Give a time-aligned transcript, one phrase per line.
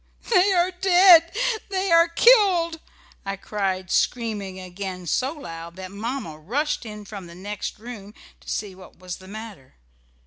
[0.31, 1.31] "They are dead,
[1.69, 2.79] they are killed!"
[3.23, 8.49] I cried screaming again so loud that Mamma rushed in from the next room to
[8.49, 9.75] see what was the matter.